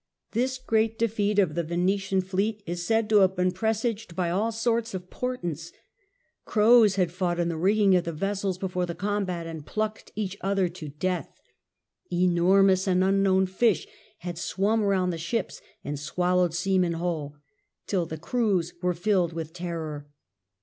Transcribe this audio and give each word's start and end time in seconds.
This 0.31 0.57
great 0.57 0.97
defeat 0.97 1.37
of 1.37 1.53
the 1.53 1.61
Venetian 1.61 2.21
fleet 2.21 2.63
is 2.65 2.83
said 2.83 3.07
to 3.11 3.19
have 3.19 3.35
been 3.35 3.51
presaged 3.51 4.15
by 4.15 4.31
all 4.31 4.51
sorts 4.51 4.95
of 4.95 5.11
portents. 5.11 5.71
Crows 6.43 6.95
had 6.95 7.11
fought 7.11 7.39
in 7.39 7.49
the 7.49 7.55
rigging 7.55 7.93
of 7.95 8.05
the 8.05 8.11
ves 8.11 8.39
sels 8.41 8.57
before 8.57 8.87
the 8.87 8.95
combat, 8.95 9.45
and 9.45 9.63
plucked 9.63 10.11
each 10.15 10.39
other 10.41 10.67
to 10.69 10.89
death. 10.89 11.39
Enormous 12.11 12.87
and 12.87 13.03
unknown 13.03 13.45
fish 13.45 13.85
had 14.21 14.39
swum 14.39 14.81
round 14.81 15.13
the 15.13 15.19
ships 15.19 15.61
and 15.83 15.99
swallowed 15.99 16.55
seamen 16.55 16.93
whole, 16.93 17.35
till 17.85 18.07
the 18.07 18.17
crews 18.17 18.73
were 18.81 18.95
filled 18.95 19.33
with 19.33 19.53
terror. 19.53 20.09